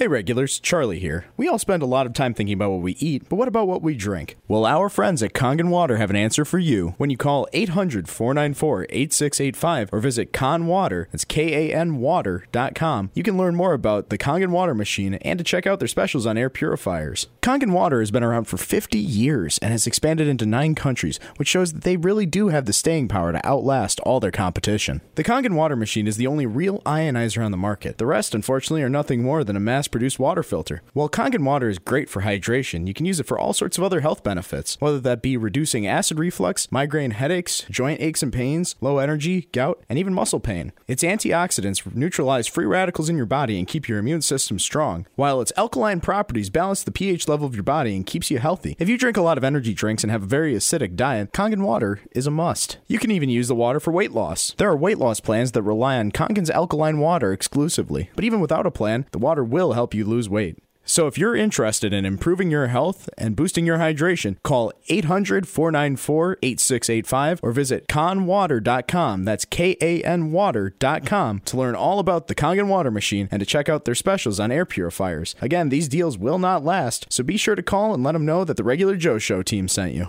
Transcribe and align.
Hey 0.00 0.08
regulars, 0.08 0.58
Charlie 0.58 0.98
here. 0.98 1.26
We 1.36 1.46
all 1.46 1.58
spend 1.58 1.82
a 1.82 1.86
lot 1.86 2.06
of 2.06 2.14
time 2.14 2.32
thinking 2.32 2.54
about 2.54 2.70
what 2.70 2.80
we 2.80 2.92
eat, 3.00 3.28
but 3.28 3.36
what 3.36 3.48
about 3.48 3.68
what 3.68 3.82
we 3.82 3.94
drink? 3.94 4.38
Well, 4.48 4.64
our 4.64 4.88
friends 4.88 5.22
at 5.22 5.34
Kangen 5.34 5.68
Water 5.68 5.98
have 5.98 6.08
an 6.08 6.16
answer 6.16 6.46
for 6.46 6.58
you. 6.58 6.94
When 6.96 7.10
you 7.10 7.18
call 7.18 7.46
800-494-8685 7.52 9.90
or 9.92 10.00
visit 10.00 10.32
Kanwater, 10.32 11.10
that's 11.10 11.26
K-A-N 11.26 11.98
water.com, 11.98 13.10
you 13.12 13.22
can 13.22 13.36
learn 13.36 13.54
more 13.54 13.74
about 13.74 14.08
the 14.08 14.16
Kangen 14.16 14.48
Water 14.48 14.74
machine 14.74 15.16
and 15.16 15.38
to 15.38 15.44
check 15.44 15.66
out 15.66 15.80
their 15.80 15.86
specials 15.86 16.24
on 16.24 16.38
air 16.38 16.48
purifiers. 16.48 17.26
Kangen 17.42 17.72
Water 17.72 18.00
has 18.00 18.10
been 18.10 18.24
around 18.24 18.44
for 18.44 18.56
50 18.56 18.98
years 18.98 19.58
and 19.58 19.70
has 19.70 19.86
expanded 19.86 20.26
into 20.26 20.46
9 20.46 20.74
countries, 20.74 21.20
which 21.36 21.48
shows 21.48 21.74
that 21.74 21.84
they 21.84 21.98
really 21.98 22.24
do 22.24 22.48
have 22.48 22.64
the 22.64 22.72
staying 22.72 23.08
power 23.08 23.32
to 23.32 23.46
outlast 23.46 24.00
all 24.00 24.18
their 24.18 24.30
competition. 24.30 25.02
The 25.16 25.24
Kangen 25.24 25.56
Water 25.56 25.76
machine 25.76 26.06
is 26.06 26.16
the 26.16 26.26
only 26.26 26.46
real 26.46 26.80
ionizer 26.86 27.44
on 27.44 27.50
the 27.50 27.58
market. 27.58 27.98
The 27.98 28.06
rest, 28.06 28.34
unfortunately, 28.34 28.82
are 28.82 28.88
nothing 28.88 29.22
more 29.22 29.44
than 29.44 29.56
a 29.56 29.60
mass 29.60 29.89
produced 29.90 30.18
water 30.18 30.42
filter. 30.42 30.82
While 30.92 31.08
Kangen 31.08 31.44
water 31.44 31.68
is 31.68 31.78
great 31.78 32.08
for 32.08 32.22
hydration, 32.22 32.86
you 32.86 32.94
can 32.94 33.06
use 33.06 33.20
it 33.20 33.26
for 33.26 33.38
all 33.38 33.52
sorts 33.52 33.78
of 33.78 33.84
other 33.84 34.00
health 34.00 34.22
benefits, 34.22 34.76
whether 34.80 35.00
that 35.00 35.22
be 35.22 35.36
reducing 35.36 35.86
acid 35.86 36.18
reflux, 36.18 36.70
migraine 36.70 37.12
headaches, 37.12 37.64
joint 37.70 38.00
aches 38.00 38.22
and 38.22 38.32
pains, 38.32 38.76
low 38.80 38.98
energy, 38.98 39.48
gout, 39.52 39.82
and 39.88 39.98
even 39.98 40.14
muscle 40.14 40.40
pain. 40.40 40.72
Its 40.86 41.02
antioxidants 41.02 41.94
neutralize 41.94 42.46
free 42.46 42.66
radicals 42.66 43.08
in 43.08 43.16
your 43.16 43.26
body 43.26 43.58
and 43.58 43.68
keep 43.68 43.88
your 43.88 43.98
immune 43.98 44.22
system 44.22 44.58
strong, 44.58 45.06
while 45.14 45.40
its 45.40 45.52
alkaline 45.56 46.00
properties 46.00 46.50
balance 46.50 46.82
the 46.82 46.90
pH 46.90 47.28
level 47.28 47.46
of 47.46 47.54
your 47.54 47.62
body 47.62 47.96
and 47.96 48.06
keeps 48.06 48.30
you 48.30 48.38
healthy. 48.38 48.76
If 48.78 48.88
you 48.88 48.98
drink 48.98 49.16
a 49.16 49.22
lot 49.22 49.38
of 49.38 49.44
energy 49.44 49.74
drinks 49.74 50.04
and 50.04 50.10
have 50.10 50.22
a 50.22 50.26
very 50.26 50.54
acidic 50.54 50.96
diet, 50.96 51.32
Kangen 51.32 51.62
water 51.62 52.00
is 52.12 52.26
a 52.26 52.30
must. 52.30 52.78
You 52.86 52.98
can 52.98 53.10
even 53.10 53.28
use 53.28 53.48
the 53.48 53.54
water 53.54 53.80
for 53.80 53.92
weight 53.92 54.12
loss. 54.12 54.54
There 54.58 54.68
are 54.68 54.76
weight 54.76 54.98
loss 54.98 55.20
plans 55.20 55.52
that 55.52 55.62
rely 55.62 55.96
on 55.96 56.12
Kangen's 56.12 56.50
alkaline 56.50 56.98
water 56.98 57.32
exclusively, 57.32 58.10
but 58.14 58.24
even 58.24 58.40
without 58.40 58.66
a 58.66 58.70
plan, 58.70 59.06
the 59.12 59.18
water 59.18 59.42
will 59.42 59.72
help 59.72 59.79
you 59.94 60.04
lose 60.04 60.28
weight. 60.28 60.58
So 60.84 61.06
if 61.06 61.16
you're 61.16 61.36
interested 61.36 61.92
in 61.92 62.04
improving 62.04 62.50
your 62.50 62.66
health 62.66 63.08
and 63.16 63.36
boosting 63.36 63.64
your 63.64 63.78
hydration, 63.78 64.36
call 64.42 64.72
800-494-8685 64.90 67.38
or 67.42 67.52
visit 67.52 67.86
kanwater.com. 67.86 69.24
That's 69.24 69.44
K 69.44 69.76
A 69.80 70.02
N 70.02 70.32
water.com 70.32 71.38
to 71.40 71.56
learn 71.56 71.76
all 71.76 72.00
about 72.00 72.26
the 72.26 72.34
Kangen 72.34 72.66
water 72.66 72.90
machine 72.90 73.28
and 73.30 73.38
to 73.38 73.46
check 73.46 73.68
out 73.68 73.84
their 73.84 73.94
specials 73.94 74.40
on 74.40 74.50
air 74.50 74.66
purifiers. 74.66 75.36
Again, 75.40 75.68
these 75.68 75.86
deals 75.86 76.18
will 76.18 76.40
not 76.40 76.64
last, 76.64 77.06
so 77.08 77.22
be 77.22 77.36
sure 77.36 77.54
to 77.54 77.62
call 77.62 77.94
and 77.94 78.02
let 78.02 78.12
them 78.12 78.26
know 78.26 78.44
that 78.44 78.56
the 78.56 78.64
regular 78.64 78.96
Joe 78.96 79.18
show 79.18 79.42
team 79.42 79.68
sent 79.68 79.94
you. 79.94 80.08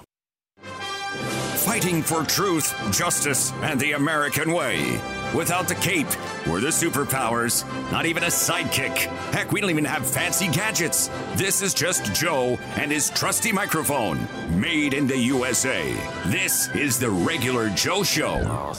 Fighting 1.81 2.03
for 2.03 2.23
truth, 2.23 2.75
justice, 2.91 3.51
and 3.63 3.79
the 3.79 3.93
American 3.93 4.53
way. 4.53 5.01
Without 5.33 5.67
the 5.67 5.73
cape 5.73 6.05
or 6.47 6.59
the 6.59 6.67
superpowers, 6.67 7.65
not 7.91 8.05
even 8.05 8.21
a 8.21 8.27
sidekick. 8.27 8.95
Heck, 9.33 9.51
we 9.51 9.61
don't 9.61 9.71
even 9.71 9.85
have 9.85 10.05
fancy 10.05 10.47
gadgets. 10.47 11.09
This 11.33 11.63
is 11.63 11.73
just 11.73 12.13
Joe 12.13 12.59
and 12.75 12.91
his 12.91 13.09
trusty 13.09 13.51
microphone, 13.51 14.27
made 14.51 14.93
in 14.93 15.07
the 15.07 15.17
USA. 15.17 15.91
This 16.27 16.69
is 16.75 16.99
the 16.99 17.09
regular 17.09 17.71
Joe 17.71 18.03
Show. 18.03 18.43
Oh, 18.45 18.73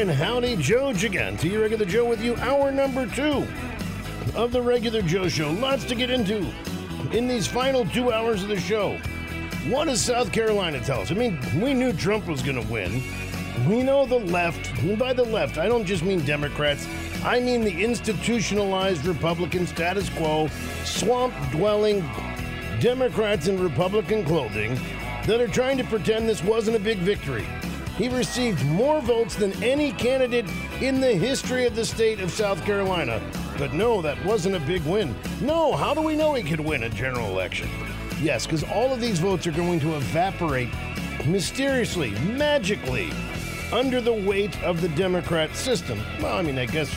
and 0.00 0.10
howdy, 0.10 0.56
Joe. 0.56 0.94
To 0.94 1.48
your 1.48 1.60
regular 1.60 1.84
Joe 1.84 2.06
with 2.06 2.22
you, 2.22 2.34
hour 2.36 2.72
number 2.72 3.06
two 3.06 3.46
of 4.34 4.50
the 4.50 4.62
regular 4.62 5.02
Joe 5.02 5.28
show. 5.28 5.50
Lots 5.50 5.84
to 5.84 5.94
get 5.94 6.08
into 6.08 6.50
in 7.12 7.28
these 7.28 7.46
final 7.46 7.84
two 7.84 8.10
hours 8.10 8.42
of 8.42 8.48
the 8.48 8.58
show. 8.58 8.96
What 9.68 9.86
does 9.86 10.00
South 10.00 10.32
Carolina 10.32 10.80
tell 10.80 11.02
us? 11.02 11.10
I 11.10 11.14
mean, 11.14 11.38
we 11.60 11.74
knew 11.74 11.92
Trump 11.92 12.26
was 12.26 12.42
going 12.42 12.62
to 12.62 12.72
win. 12.72 13.02
We 13.68 13.82
know 13.82 14.06
the 14.06 14.20
left, 14.20 14.72
and 14.78 14.98
by 14.98 15.12
the 15.12 15.24
left, 15.24 15.58
I 15.58 15.68
don't 15.68 15.84
just 15.84 16.02
mean 16.02 16.24
Democrats, 16.24 16.86
I 17.22 17.38
mean 17.38 17.62
the 17.62 17.84
institutionalized 17.84 19.04
Republican 19.04 19.66
status 19.66 20.08
quo, 20.10 20.48
swamp 20.84 21.34
dwelling 21.50 22.00
Democrats 22.80 23.48
in 23.48 23.62
Republican 23.62 24.24
clothing 24.24 24.80
that 25.26 25.42
are 25.42 25.48
trying 25.48 25.76
to 25.76 25.84
pretend 25.84 26.26
this 26.26 26.42
wasn't 26.42 26.76
a 26.76 26.80
big 26.80 26.98
victory. 26.98 27.46
He 28.00 28.08
received 28.08 28.64
more 28.64 29.02
votes 29.02 29.34
than 29.34 29.52
any 29.62 29.92
candidate 29.92 30.46
in 30.80 31.02
the 31.02 31.12
history 31.12 31.66
of 31.66 31.76
the 31.76 31.84
state 31.84 32.18
of 32.20 32.30
South 32.30 32.64
Carolina. 32.64 33.20
But 33.58 33.74
no, 33.74 34.00
that 34.00 34.24
wasn't 34.24 34.56
a 34.56 34.60
big 34.60 34.82
win. 34.84 35.14
No, 35.42 35.76
how 35.76 35.92
do 35.92 36.00
we 36.00 36.16
know 36.16 36.32
he 36.32 36.42
could 36.42 36.60
win 36.60 36.84
a 36.84 36.88
general 36.88 37.28
election? 37.28 37.68
Yes, 38.22 38.46
because 38.46 38.64
all 38.64 38.90
of 38.90 39.02
these 39.02 39.18
votes 39.18 39.46
are 39.46 39.52
going 39.52 39.80
to 39.80 39.96
evaporate 39.96 40.70
mysteriously, 41.26 42.12
magically, 42.12 43.12
under 43.70 44.00
the 44.00 44.14
weight 44.14 44.58
of 44.62 44.80
the 44.80 44.88
Democrat 44.88 45.54
system. 45.54 46.00
Well, 46.22 46.38
I 46.38 46.40
mean, 46.40 46.58
I 46.58 46.64
guess 46.64 46.90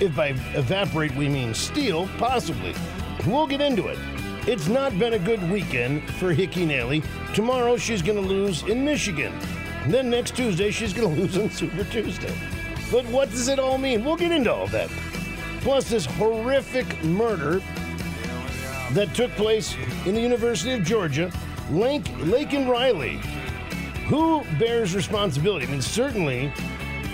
if 0.00 0.16
by 0.16 0.30
evaporate 0.54 1.14
we 1.14 1.28
mean 1.28 1.54
steal, 1.54 2.08
possibly. 2.18 2.74
We'll 3.28 3.46
get 3.46 3.60
into 3.60 3.86
it. 3.86 3.98
It's 4.48 4.66
not 4.66 4.98
been 4.98 5.12
a 5.12 5.20
good 5.20 5.48
weekend 5.52 6.02
for 6.14 6.32
Hickey 6.32 6.66
Nally. 6.66 7.04
Tomorrow 7.32 7.76
she's 7.76 8.02
going 8.02 8.20
to 8.20 8.28
lose 8.28 8.64
in 8.64 8.84
Michigan. 8.84 9.32
Then 9.88 10.10
next 10.10 10.36
Tuesday 10.36 10.70
she's 10.70 10.92
going 10.92 11.14
to 11.14 11.22
lose 11.22 11.38
on 11.38 11.50
Super 11.50 11.84
Tuesday. 11.84 12.34
But 12.90 13.04
what 13.06 13.30
does 13.30 13.48
it 13.48 13.58
all 13.58 13.78
mean? 13.78 14.04
We'll 14.04 14.16
get 14.16 14.32
into 14.32 14.52
all 14.52 14.66
that. 14.68 14.88
Plus, 15.60 15.90
this 15.90 16.06
horrific 16.06 17.02
murder 17.04 17.60
that 18.92 19.12
took 19.14 19.30
place 19.32 19.74
in 20.04 20.14
the 20.14 20.20
University 20.20 20.72
of 20.72 20.84
Georgia, 20.84 21.32
Lake, 21.70 22.04
Laken 22.04 22.68
Riley. 22.68 23.20
Who 24.06 24.44
bears 24.58 24.94
responsibility? 24.94 25.66
I 25.66 25.70
mean, 25.70 25.82
certainly 25.82 26.52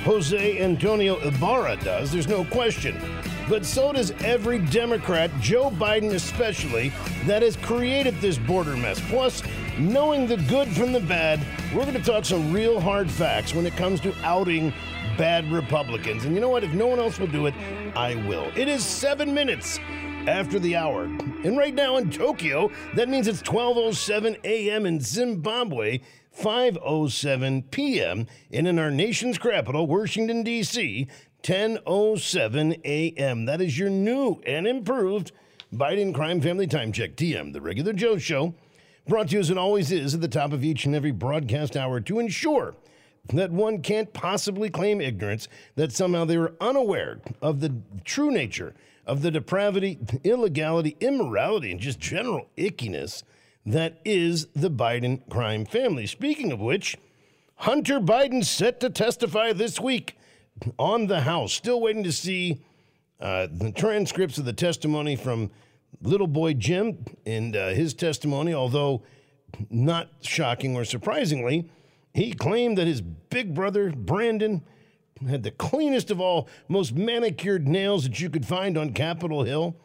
Jose 0.05 0.61
Antonio 0.61 1.19
Ibarra 1.21 1.77
does, 1.77 2.13
there's 2.13 2.29
no 2.29 2.45
question. 2.45 3.01
But 3.49 3.65
so 3.65 3.93
does 3.93 4.11
every 4.23 4.59
Democrat, 4.59 5.31
Joe 5.41 5.71
Biden 5.71 6.13
especially, 6.13 6.93
that 7.25 7.43
has 7.43 7.57
created 7.57 8.21
this 8.21 8.37
border 8.37 8.77
mess. 8.77 9.01
Plus, 9.09 9.43
knowing 9.79 10.27
the 10.27 10.37
good 10.37 10.69
from 10.69 10.93
the 10.93 11.01
bad, 11.01 11.41
we're 11.75 11.83
going 11.83 11.95
to 11.95 12.03
talk 12.03 12.25
some 12.25 12.53
real 12.53 12.81
hard 12.81 13.11
facts 13.11 13.55
when 13.55 13.67
it 13.67 13.77
comes 13.77 14.01
to 14.01 14.15
outing 14.23 14.73
bad 15.17 15.51
Republicans. 15.51 16.25
And 16.25 16.35
you 16.35 16.41
know 16.41 16.49
what? 16.49 16.65
If 16.65 16.73
no 16.73 16.87
one 16.87 16.99
else 16.99 17.19
will 17.19 17.27
do 17.27 17.47
it, 17.47 17.55
I 17.95 18.15
will. 18.27 18.51
It 18.57 18.69
is 18.69 18.85
seven 18.85 19.35
minutes 19.35 19.79
after 20.27 20.59
the 20.59 20.77
hour. 20.77 21.05
And 21.05 21.57
right 21.57 21.75
now 21.75 21.97
in 21.97 22.11
Tokyo, 22.11 22.71
that 22.95 23.09
means 23.09 23.29
it's 23.29 23.43
12:07 23.43 24.45
a.m. 24.45 24.87
in 24.87 25.01
Zimbabwe, 25.01 26.01
5:07 26.39 27.71
p.m. 27.71 28.27
and 28.53 28.69
in 28.69 28.79
our 28.79 28.91
nation's 28.91 29.39
capital, 29.39 29.87
Washington 29.87 30.43
D.C., 30.43 31.09
10:07 31.43 32.81
a.m. 32.85 33.45
That 33.47 33.61
is 33.61 33.79
your 33.79 33.91
new 33.91 34.41
and 34.47 34.67
improved 34.67 35.33
Biden 35.73 36.15
Crime 36.15 36.41
Family 36.41 36.67
Time 36.67 36.93
Check 36.93 37.17
TM, 37.17 37.53
the 37.53 37.61
regular 37.61 37.93
Joe 37.93 38.19
show, 38.19 38.55
brought 39.09 39.29
to 39.29 39.35
you 39.35 39.41
as 39.41 39.51
it 39.51 39.59
always 39.59 39.91
is 39.93 40.15
at 40.15 40.21
the 40.21 40.29
top 40.29 40.53
of 40.53 40.65
each 40.65 40.85
and 40.85 40.95
every 40.95 41.11
broadcast 41.11 41.77
hour 41.77 42.01
to 42.01 42.19
ensure 42.19 42.75
that 43.33 43.51
one 43.51 43.81
can't 43.83 44.13
possibly 44.13 44.69
claim 44.69 45.01
ignorance 45.01 45.49
that 45.77 45.93
somehow 45.93 46.25
they 46.25 46.39
were 46.39 46.55
unaware 46.61 47.21
of 47.41 47.61
the 47.61 47.75
true 48.05 48.31
nature 48.31 48.75
of 49.07 49.23
the 49.23 49.31
depravity, 49.31 49.99
illegality, 50.25 50.97
immorality, 51.01 51.71
and 51.71 51.81
just 51.81 51.99
general 51.99 52.49
ickiness 52.57 53.23
that 53.65 54.01
is 54.05 54.47
the 54.55 54.71
Biden 54.71 55.29
crime 55.31 55.65
family. 55.65 56.07
Speaking 56.07 56.51
of 56.51 56.61
which, 56.61 56.97
Hunter 57.57 58.01
Biden 58.01 58.45
set 58.45 58.81
to 58.81 58.91
testify 58.91 59.53
this 59.53 59.79
week 59.79 60.17
on 60.79 61.07
the 61.07 61.21
House. 61.21 61.53
Still 61.53 61.81
waiting 61.81 62.03
to 62.05 62.13
see 62.13 62.63
uh, 63.21 63.47
the 63.51 63.71
transcripts 63.71 64.39
of 64.39 64.45
the 64.45 64.53
testimony 64.53 65.15
from 65.15 65.51
little 66.03 66.27
boy 66.27 66.55
Jim 66.55 67.05
and 67.25 67.57
uh, 67.57 67.69
his 67.69 67.95
testimony, 67.95 68.53
although 68.53 69.03
not 69.71 70.11
shocking 70.23 70.77
or 70.77 70.85
surprisingly, 70.85 71.71
he 72.15 72.33
claimed 72.33 72.79
that 72.79 72.87
his 72.87 73.01
big 73.01 73.55
brother, 73.55 73.91
Brandon, 73.91 74.63
had 75.29 75.43
the 75.43 75.51
cleanest 75.51 76.11
of 76.11 76.21
all, 76.21 76.49
most 76.69 76.95
manicured 76.95 77.69
nails 77.69 78.05
that 78.05 78.21
you 78.21 78.29
could 78.29 78.47
find 78.47 78.77
on 78.77 78.93
Capitol 78.93 79.45
Hill. 79.45 79.77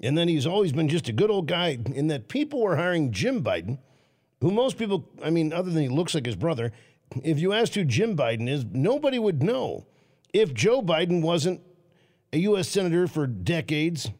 And 0.00 0.16
then 0.16 0.28
he's 0.28 0.46
always 0.46 0.72
been 0.72 0.88
just 0.88 1.08
a 1.08 1.12
good 1.12 1.30
old 1.30 1.46
guy, 1.48 1.78
in 1.94 2.06
that 2.08 2.28
people 2.28 2.62
were 2.62 2.76
hiring 2.76 3.12
Jim 3.12 3.42
Biden, 3.42 3.78
who 4.40 4.50
most 4.50 4.78
people, 4.78 5.08
I 5.22 5.30
mean, 5.30 5.52
other 5.52 5.70
than 5.70 5.82
he 5.82 5.88
looks 5.88 6.14
like 6.14 6.26
his 6.26 6.36
brother, 6.36 6.72
if 7.22 7.38
you 7.40 7.52
asked 7.52 7.74
who 7.74 7.84
Jim 7.84 8.16
Biden 8.16 8.48
is, 8.48 8.64
nobody 8.64 9.18
would 9.18 9.42
know. 9.42 9.86
If 10.32 10.54
Joe 10.54 10.82
Biden 10.82 11.22
wasn't 11.22 11.60
a 12.32 12.38
U.S. 12.38 12.68
Senator 12.68 13.06
for 13.08 13.26
decades, 13.26 14.10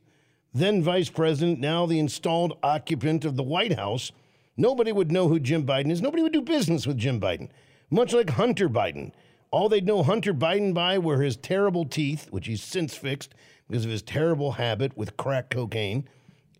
then 0.58 0.82
Vice 0.82 1.10
President, 1.10 1.60
now 1.60 1.87
the 1.87 1.99
installed 1.99 2.58
occupant 2.62 3.25
of 3.25 3.37
the 3.37 3.43
White 3.43 3.78
House, 3.78 4.12
nobody 4.56 4.93
would 4.93 5.12
know 5.12 5.28
who 5.28 5.38
Jim 5.38 5.66
Biden 5.66 5.90
is. 5.90 6.02
Nobody 6.02 6.22
would 6.22 6.32
do 6.32 6.43
business 6.43 6.87
with 6.87 6.99
Jim 6.99 7.20
Biden. 7.20 7.49
Much 7.90 8.12
like 8.12 8.31
Hunter 8.31 8.69
Biden. 8.69 9.12
All 9.50 9.69
they'd 9.69 9.87
know 9.87 10.02
Hunter 10.02 10.34
Biden 10.34 10.75
by 10.75 10.99
were 10.99 11.22
his 11.22 11.37
terrible 11.37 11.84
teeth, 11.87 12.28
which 12.31 12.46
he's 12.46 12.62
since 12.62 12.94
fixed 12.94 13.34
because 13.69 13.84
of 13.84 13.90
his 13.90 14.02
terrible 14.02 14.52
habit 14.52 14.96
with 14.96 15.16
crack 15.16 15.50
cocaine, 15.50 16.08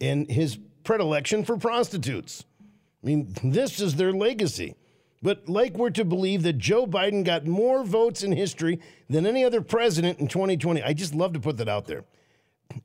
and 0.01 0.31
his 0.31 0.59
predilection 0.85 1.45
for 1.45 1.57
prostitutes. 1.57 2.45
I 3.03 3.07
mean, 3.07 3.35
this 3.45 3.81
is 3.81 3.97
their 3.97 4.13
legacy. 4.13 4.75
But 5.23 5.49
like 5.49 5.75
we're 5.75 5.91
to 5.91 6.05
believe 6.05 6.43
that 6.45 6.59
Joe 6.59 6.87
Biden 6.87 7.25
got 7.25 7.47
more 7.47 7.85
votes 7.85 8.23
in 8.23 8.33
history 8.33 8.81
than 9.11 9.27
any 9.27 9.45
other 9.45 9.61
president 9.61 10.21
in 10.21 10.29
2020. 10.29 10.83
I 10.83 10.93
just 10.93 11.15
love 11.15 11.33
to 11.33 11.41
put 11.41 11.57
that 11.57 11.69
out 11.69 11.87
there. 11.87 12.05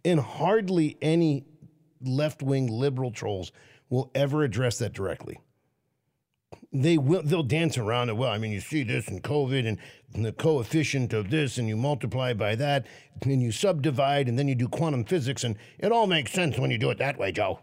And 0.05 0.19
hardly 0.19 0.97
any 1.01 1.45
left 2.01 2.41
wing 2.41 2.67
liberal 2.67 3.11
trolls 3.11 3.51
will 3.89 4.11
ever 4.15 4.43
address 4.43 4.79
that 4.79 4.93
directly. 4.93 5.39
They 6.71 6.97
will 6.97 7.21
they'll 7.23 7.43
dance 7.43 7.77
around 7.77 8.09
it. 8.09 8.17
Well, 8.17 8.31
I 8.31 8.37
mean, 8.37 8.51
you 8.51 8.59
see 8.59 8.83
this 8.83 9.07
in 9.07 9.21
COVID 9.21 9.67
and, 9.67 9.77
and 10.13 10.25
the 10.25 10.31
coefficient 10.31 11.13
of 11.13 11.29
this, 11.29 11.57
and 11.57 11.67
you 11.67 11.77
multiply 11.77 12.33
by 12.33 12.55
that, 12.55 12.87
and 13.21 13.41
you 13.41 13.51
subdivide, 13.51 14.27
and 14.27 14.37
then 14.37 14.47
you 14.47 14.55
do 14.55 14.67
quantum 14.67 15.03
physics, 15.03 15.43
and 15.43 15.55
it 15.79 15.91
all 15.91 16.07
makes 16.07 16.31
sense 16.31 16.57
when 16.57 16.71
you 16.71 16.77
do 16.77 16.89
it 16.89 16.97
that 16.97 17.17
way, 17.17 17.31
Joe. 17.31 17.59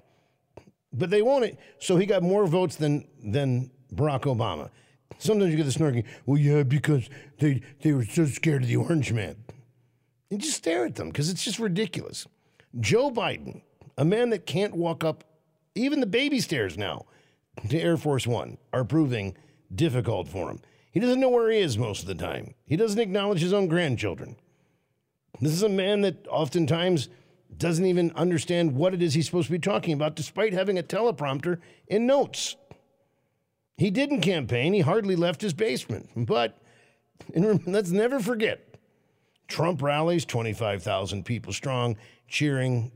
But 0.93 1.11
they 1.11 1.23
won't. 1.23 1.59
So 1.79 1.97
he 1.97 2.07
got 2.07 2.23
more 2.23 2.47
votes 2.47 2.77
than 2.77 3.07
than 3.23 3.71
Barack 3.95 4.23
Obama. 4.23 4.71
Sometimes 5.19 5.51
you 5.51 5.57
get 5.57 5.67
the 5.67 5.73
snarky, 5.73 6.05
well, 6.27 6.39
yeah, 6.39 6.63
because 6.63 7.09
they 7.39 7.63
they 7.83 7.93
were 7.93 8.05
so 8.05 8.27
scared 8.27 8.63
of 8.63 8.69
the 8.69 8.77
orange 8.77 9.13
man. 9.13 9.37
And 10.31 10.41
just 10.41 10.57
stare 10.57 10.85
at 10.85 10.95
them 10.95 11.09
because 11.09 11.29
it's 11.29 11.45
just 11.45 11.59
ridiculous. 11.59 12.27
Joe 12.79 13.11
Biden, 13.11 13.63
a 13.99 14.05
man 14.05 14.31
that 14.31 14.47
can't 14.47 14.77
walk 14.77 15.03
up 15.03 15.25
even 15.75 16.01
the 16.01 16.07
baby 16.07 16.41
stairs 16.41 16.77
now 16.79 17.07
to 17.69 17.81
Air 17.81 17.97
Force 17.97 18.27
One, 18.27 18.59
are 18.73 18.85
proving 18.85 19.37
difficult 19.75 20.29
for 20.29 20.51
him. 20.51 20.61
He 20.93 21.01
doesn't 21.01 21.21
know 21.21 21.29
where 21.29 21.51
he 21.51 21.59
is 21.59 21.79
most 21.79 22.03
of 22.03 22.09
the 22.09 22.15
time. 22.15 22.55
He 22.67 22.77
doesn't 22.77 23.01
acknowledge 23.01 23.41
his 23.41 23.53
own 23.53 23.69
grandchildren. 23.69 24.37
This 25.41 25.53
is 25.53 25.63
a 25.63 25.69
man 25.69 26.01
that 26.03 26.27
oftentimes 26.29 27.09
doesn't 27.57 27.87
even 27.87 28.13
understand 28.13 28.75
what 28.75 28.95
it 28.95 29.03
is 29.03 29.15
he's 29.15 29.27
supposed 29.27 29.47
to 29.47 29.53
be 29.53 29.59
talking 29.59 29.93
about, 29.93 30.17
despite 30.17 30.53
having 30.53 30.79
a 30.79 30.83
teleprompter 30.83 31.59
and 31.89 32.07
notes. 32.07 32.57
He 33.77 33.91
didn't 33.91 34.21
campaign, 34.21 34.73
he 34.73 34.81
hardly 34.81 35.17
left 35.17 35.41
his 35.41 35.55
basement. 35.55 36.11
But 36.15 36.59
let's 37.35 37.91
never 37.91 38.21
forget 38.21 38.70
Trump 39.51 39.83
rallies, 39.83 40.25
25,000 40.25 41.25
people 41.25 41.53
strong, 41.53 41.97
cheering 42.29 42.91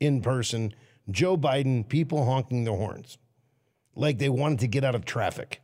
in 0.00 0.20
person. 0.20 0.74
Joe 1.10 1.36
Biden, 1.36 1.88
people 1.88 2.24
honking 2.26 2.64
their 2.64 2.76
horns 2.76 3.16
like 3.94 4.18
they 4.18 4.28
wanted 4.28 4.58
to 4.60 4.66
get 4.66 4.84
out 4.84 4.94
of 4.94 5.04
traffic. 5.04 5.62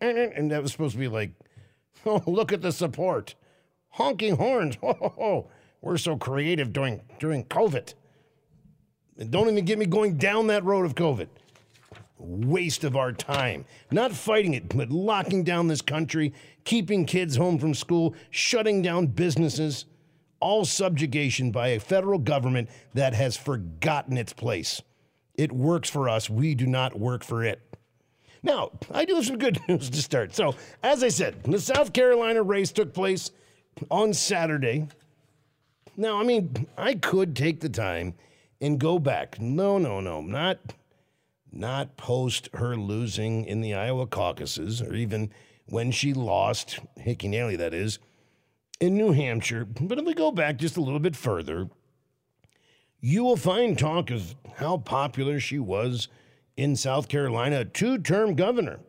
And 0.00 0.50
that 0.50 0.62
was 0.62 0.72
supposed 0.72 0.94
to 0.94 0.98
be 0.98 1.08
like, 1.08 1.30
oh, 2.06 2.22
look 2.26 2.52
at 2.52 2.60
the 2.60 2.72
support. 2.72 3.34
Honking 3.90 4.36
horns. 4.36 4.76
Oh, 4.82 5.48
we're 5.80 5.98
so 5.98 6.16
creative 6.16 6.72
during, 6.72 7.02
during 7.20 7.44
COVID. 7.44 7.92
And 9.18 9.30
don't 9.30 9.48
even 9.48 9.64
get 9.64 9.78
me 9.78 9.86
going 9.86 10.16
down 10.16 10.46
that 10.48 10.64
road 10.64 10.86
of 10.86 10.94
COVID. 10.94 11.28
Waste 12.16 12.84
of 12.84 12.96
our 12.96 13.12
time. 13.12 13.64
Not 13.90 14.12
fighting 14.12 14.54
it, 14.54 14.74
but 14.74 14.90
locking 14.90 15.42
down 15.42 15.66
this 15.68 15.82
country, 15.82 16.32
keeping 16.64 17.06
kids 17.06 17.36
home 17.36 17.58
from 17.58 17.74
school, 17.74 18.14
shutting 18.30 18.82
down 18.82 19.08
businesses, 19.08 19.86
all 20.40 20.64
subjugation 20.64 21.50
by 21.50 21.68
a 21.68 21.80
federal 21.80 22.18
government 22.18 22.68
that 22.94 23.14
has 23.14 23.36
forgotten 23.36 24.16
its 24.16 24.32
place. 24.32 24.80
It 25.34 25.52
works 25.52 25.90
for 25.90 26.08
us. 26.08 26.30
We 26.30 26.54
do 26.54 26.66
not 26.66 26.98
work 26.98 27.24
for 27.24 27.42
it. 27.42 27.60
Now, 28.42 28.72
I 28.92 29.04
do 29.04 29.14
have 29.16 29.26
some 29.26 29.38
good 29.38 29.58
news 29.68 29.90
to 29.90 30.02
start. 30.02 30.34
So, 30.34 30.54
as 30.82 31.02
I 31.02 31.08
said, 31.08 31.42
the 31.44 31.60
South 31.60 31.92
Carolina 31.92 32.42
race 32.42 32.70
took 32.70 32.92
place 32.92 33.30
on 33.90 34.12
Saturday. 34.12 34.86
Now, 35.96 36.20
I 36.20 36.24
mean, 36.24 36.66
I 36.76 36.94
could 36.94 37.34
take 37.34 37.60
the 37.60 37.68
time 37.68 38.14
and 38.60 38.78
go 38.78 38.98
back. 38.98 39.40
No, 39.40 39.78
no, 39.78 40.00
no, 40.00 40.20
not 40.20 40.58
not 41.54 41.96
post 41.96 42.48
her 42.54 42.76
losing 42.76 43.44
in 43.44 43.60
the 43.60 43.74
Iowa 43.74 44.06
caucuses, 44.06 44.82
or 44.82 44.94
even 44.94 45.30
when 45.66 45.90
she 45.90 46.12
lost, 46.12 46.80
Hickey 46.96 47.28
Haley, 47.28 47.56
that 47.56 47.72
is, 47.72 47.98
in 48.80 48.96
New 48.96 49.12
Hampshire. 49.12 49.64
But 49.64 49.98
if 49.98 50.04
we 50.04 50.14
go 50.14 50.30
back 50.30 50.58
just 50.58 50.76
a 50.76 50.80
little 50.80 50.98
bit 50.98 51.16
further, 51.16 51.68
you 53.00 53.22
will 53.22 53.36
find 53.36 53.78
talk 53.78 54.10
of 54.10 54.34
how 54.56 54.78
popular 54.78 55.38
she 55.38 55.58
was 55.58 56.08
in 56.56 56.76
South 56.76 57.08
Carolina, 57.08 57.60
a 57.60 57.64
two-term 57.64 58.34
governor. 58.34 58.80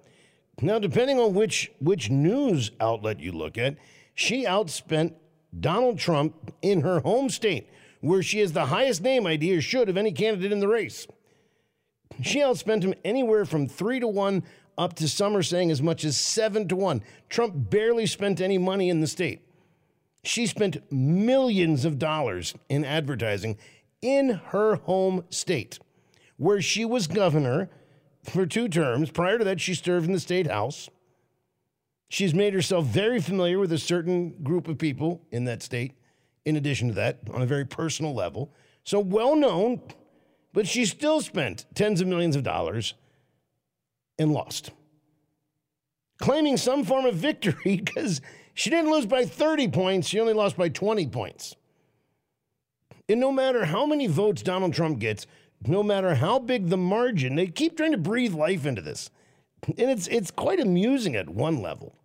Now, 0.61 0.79
depending 0.79 1.19
on 1.19 1.33
which 1.33 1.71
which 1.79 2.09
news 2.09 2.71
outlet 2.79 3.19
you 3.19 3.31
look 3.31 3.57
at, 3.57 3.75
she 4.13 4.45
outspent 4.45 5.13
Donald 5.59 5.99
Trump 5.99 6.53
in 6.61 6.81
her 6.81 6.99
home 7.01 7.29
state, 7.29 7.69
where 8.01 8.23
she 8.23 8.39
has 8.39 8.53
the 8.53 8.67
highest 8.67 9.01
name 9.01 9.27
idea 9.27 9.59
should 9.61 9.89
of 9.89 9.97
any 9.97 10.11
candidate 10.11 10.51
in 10.51 10.59
the 10.59 10.67
race. 10.67 11.07
She 12.21 12.39
outspent 12.39 12.83
him 12.83 12.93
anywhere 13.03 13.45
from 13.45 13.67
three 13.67 13.99
to 13.99 14.07
one 14.07 14.43
up 14.77 14.93
to 14.95 15.07
some 15.07 15.35
are 15.35 15.43
saying 15.43 15.71
as 15.71 15.81
much 15.81 16.03
as 16.03 16.17
seven 16.17 16.67
to 16.67 16.75
one. 16.75 17.01
Trump 17.29 17.53
barely 17.69 18.05
spent 18.05 18.41
any 18.41 18.57
money 18.57 18.89
in 18.89 19.01
the 19.01 19.07
state. 19.07 19.41
She 20.23 20.47
spent 20.47 20.91
millions 20.91 21.85
of 21.85 21.99
dollars 21.99 22.55
in 22.67 22.83
advertising 22.83 23.57
in 24.01 24.29
her 24.29 24.75
home 24.75 25.23
state, 25.29 25.79
where 26.37 26.61
she 26.61 26.83
was 26.83 27.07
governor 27.07 27.69
for 28.23 28.45
two 28.45 28.67
terms. 28.67 29.11
Prior 29.11 29.37
to 29.37 29.45
that, 29.45 29.61
she 29.61 29.73
served 29.73 30.07
in 30.07 30.13
the 30.13 30.19
state 30.19 30.47
house. 30.47 30.89
She's 32.09 32.33
made 32.33 32.53
herself 32.53 32.85
very 32.85 33.19
familiar 33.19 33.59
with 33.59 33.71
a 33.71 33.77
certain 33.77 34.31
group 34.43 34.67
of 34.67 34.77
people 34.77 35.21
in 35.31 35.45
that 35.45 35.63
state, 35.63 35.93
in 36.43 36.55
addition 36.55 36.87
to 36.89 36.93
that, 36.95 37.19
on 37.33 37.41
a 37.41 37.47
very 37.47 37.65
personal 37.65 38.13
level. 38.13 38.51
So 38.83 38.99
well 38.99 39.35
known, 39.35 39.81
but 40.55 40.65
she 40.65 40.85
still 40.85 41.19
spent 41.19 41.65
tens 41.75 41.99
of 42.01 42.07
millions 42.07 42.35
of 42.35 42.41
dollars 42.41 42.95
and 44.17 44.31
lost. 44.31 44.71
Claiming 46.19 46.55
some 46.55 46.85
form 46.85 47.05
of 47.05 47.13
victory 47.13 47.81
because 47.83 48.21
she 48.53 48.69
didn't 48.69 48.89
lose 48.89 49.05
by 49.05 49.25
30 49.25 49.67
points, 49.67 50.07
she 50.07 50.19
only 50.19 50.33
lost 50.33 50.57
by 50.57 50.69
20 50.69 51.07
points. 51.07 51.55
And 53.09 53.19
no 53.19 53.31
matter 53.33 53.65
how 53.65 53.85
many 53.85 54.07
votes 54.07 54.41
Donald 54.41 54.73
Trump 54.73 54.99
gets, 54.99 55.27
no 55.67 55.83
matter 55.83 56.15
how 56.15 56.39
big 56.39 56.69
the 56.69 56.77
margin, 56.77 57.35
they 57.35 57.47
keep 57.47 57.75
trying 57.75 57.91
to 57.91 57.97
breathe 57.97 58.33
life 58.33 58.65
into 58.65 58.81
this. 58.81 59.09
And 59.67 59.89
it's 59.91 60.07
it's 60.07 60.31
quite 60.31 60.59
amusing 60.59 61.15
at 61.15 61.29
one 61.29 61.61
level. 61.61 61.95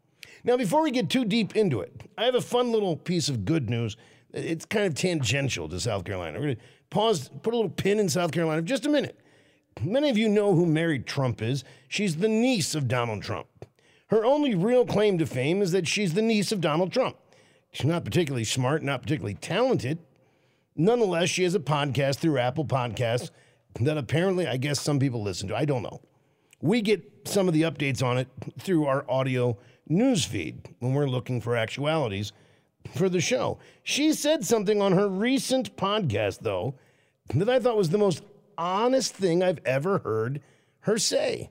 Now, 0.42 0.56
before 0.56 0.82
we 0.82 0.90
get 0.90 1.08
too 1.08 1.24
deep 1.24 1.54
into 1.54 1.80
it, 1.80 1.92
I 2.18 2.24
have 2.24 2.34
a 2.34 2.40
fun 2.40 2.72
little 2.72 2.96
piece 2.96 3.28
of 3.28 3.44
good 3.44 3.68
news. 3.70 3.96
It's 4.32 4.64
kind 4.64 4.86
of 4.86 4.94
tangential 4.94 5.68
to 5.68 5.78
South 5.78 6.04
Carolina. 6.04 6.38
We're 6.38 6.44
going 6.46 6.56
to 6.56 6.62
pause, 6.90 7.30
put 7.42 7.54
a 7.54 7.56
little 7.56 7.70
pin 7.70 7.98
in 7.98 8.08
South 8.08 8.32
Carolina 8.32 8.62
just 8.62 8.86
a 8.86 8.90
minute. 8.90 9.18
Many 9.82 10.10
of 10.10 10.18
you 10.18 10.28
know 10.28 10.54
who 10.54 10.66
Mary 10.66 10.98
Trump 10.98 11.40
is. 11.40 11.64
She's 11.88 12.16
the 12.16 12.28
niece 12.28 12.74
of 12.74 12.88
Donald 12.88 13.22
Trump. 13.22 13.46
Her 14.08 14.24
only 14.24 14.54
real 14.54 14.84
claim 14.84 15.18
to 15.18 15.26
fame 15.26 15.62
is 15.62 15.72
that 15.72 15.86
she's 15.86 16.14
the 16.14 16.22
niece 16.22 16.52
of 16.52 16.60
Donald 16.60 16.92
Trump. 16.92 17.16
She's 17.72 17.86
not 17.86 18.04
particularly 18.04 18.44
smart, 18.44 18.82
not 18.82 19.02
particularly 19.02 19.34
talented. 19.34 19.98
Nonetheless, 20.76 21.30
she 21.30 21.44
has 21.44 21.54
a 21.54 21.60
podcast 21.60 22.16
through 22.16 22.38
Apple 22.38 22.64
Podcasts 22.64 23.30
that 23.80 23.96
apparently, 23.96 24.46
I 24.46 24.56
guess, 24.56 24.80
some 24.80 24.98
people 24.98 25.22
listen 25.22 25.48
to. 25.48 25.56
I 25.56 25.64
don't 25.64 25.82
know. 25.82 26.00
We 26.60 26.82
get 26.82 27.04
some 27.24 27.46
of 27.48 27.54
the 27.54 27.62
updates 27.62 28.02
on 28.02 28.18
it 28.18 28.28
through 28.58 28.86
our 28.86 29.08
audio 29.08 29.56
news 29.88 30.24
feed 30.24 30.74
when 30.80 30.92
we're 30.92 31.06
looking 31.06 31.40
for 31.40 31.56
actualities 31.56 32.32
for 32.94 33.08
the 33.08 33.20
show. 33.20 33.58
She 33.82 34.12
said 34.12 34.44
something 34.44 34.80
on 34.80 34.92
her 34.92 35.08
recent 35.08 35.76
podcast, 35.76 36.40
though, 36.40 36.74
that 37.34 37.48
I 37.48 37.58
thought 37.58 37.76
was 37.76 37.90
the 37.90 37.98
most 37.98 38.22
honest 38.58 39.14
thing 39.14 39.42
I've 39.42 39.60
ever 39.64 39.98
heard 39.98 40.40
her 40.80 40.98
say. 40.98 41.50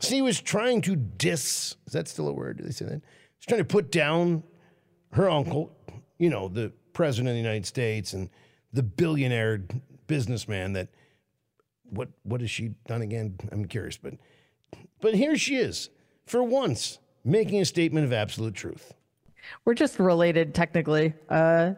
She 0.00 0.22
was 0.22 0.40
trying 0.40 0.82
to 0.82 0.96
diss, 0.96 1.76
is 1.86 1.92
that 1.92 2.08
still 2.08 2.28
a 2.28 2.32
word? 2.32 2.58
Do 2.58 2.64
they 2.64 2.70
say 2.70 2.84
that? 2.86 3.02
She's 3.38 3.46
trying 3.46 3.60
to 3.60 3.64
put 3.64 3.90
down 3.90 4.42
her 5.12 5.28
uncle, 5.28 5.72
you 6.18 6.30
know, 6.30 6.48
the 6.48 6.72
president 6.92 7.28
of 7.30 7.34
the 7.34 7.40
United 7.40 7.66
States 7.66 8.12
and 8.12 8.30
the 8.72 8.82
billionaire 8.82 9.62
businessman 10.06 10.72
that 10.74 10.88
what 11.90 12.08
what 12.22 12.40
has 12.40 12.50
she 12.50 12.74
done 12.86 13.02
again? 13.02 13.36
I'm 13.50 13.64
curious, 13.64 13.96
but 13.96 14.14
but 15.00 15.14
here 15.14 15.36
she 15.36 15.56
is, 15.56 15.90
for 16.26 16.42
once, 16.42 16.98
making 17.24 17.60
a 17.60 17.64
statement 17.64 18.04
of 18.04 18.12
absolute 18.12 18.54
truth. 18.54 18.92
We're 19.64 19.74
just 19.74 19.98
related 19.98 20.54
technically. 20.54 21.14
Uh, 21.28 21.72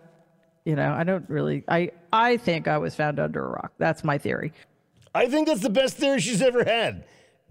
you 0.64 0.76
know, 0.76 0.92
I 0.92 1.04
don't 1.04 1.28
really. 1.28 1.64
I 1.68 1.90
I 2.12 2.36
think 2.36 2.68
I 2.68 2.78
was 2.78 2.94
found 2.94 3.18
under 3.18 3.44
a 3.44 3.48
rock. 3.48 3.72
That's 3.78 4.04
my 4.04 4.18
theory. 4.18 4.52
I 5.14 5.26
think 5.26 5.48
that's 5.48 5.62
the 5.62 5.70
best 5.70 5.96
theory 5.96 6.20
she's 6.20 6.42
ever 6.42 6.64
had. 6.64 7.04